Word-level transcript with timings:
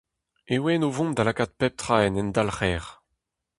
E 0.53 0.55
oan 0.63 0.85
o 0.87 0.89
vont 0.97 1.15
da 1.15 1.23
lakaat 1.25 1.51
pep 1.59 1.73
tra 1.81 1.97
en 2.07 2.19
endalc'her. 2.21 2.85